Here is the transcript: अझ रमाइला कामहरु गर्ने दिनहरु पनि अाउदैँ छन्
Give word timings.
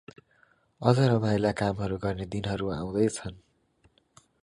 अझ 0.81 0.95
रमाइला 1.11 1.51
कामहरु 1.61 2.01
गर्ने 2.07 2.25
दिनहरु 2.35 2.71
पनि 2.71 2.77
अाउदैँ 2.79 3.09
छन् 3.19 3.41